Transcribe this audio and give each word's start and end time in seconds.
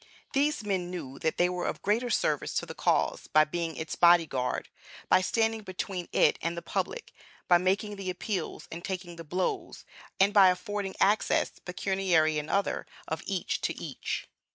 These 0.33 0.63
men 0.63 0.89
knew 0.89 1.19
that 1.19 1.37
they 1.37 1.47
were 1.47 1.67
of 1.67 1.83
greater 1.83 2.09
service 2.09 2.55
to 2.55 2.65
the 2.65 2.73
cause 2.73 3.27
by 3.27 3.43
being 3.43 3.75
its 3.77 3.93
body 3.95 4.25
guard, 4.25 4.67
by 5.09 5.21
standing 5.21 5.61
between 5.61 6.09
it 6.11 6.39
and 6.41 6.57
the 6.57 6.63
public, 6.63 7.13
by 7.47 7.59
making 7.59 7.97
the 7.97 8.09
appeals 8.09 8.67
and 8.71 8.83
taking 8.83 9.17
the 9.17 9.23
blows, 9.23 9.85
and 10.19 10.33
by 10.33 10.49
affording 10.49 10.95
access, 10.99 11.51
pecuniary 11.65 12.39
and 12.39 12.49
other, 12.49 12.87
of 13.07 13.21
each 13.27 13.61
to 13.61 13.77
each. 13.79 14.27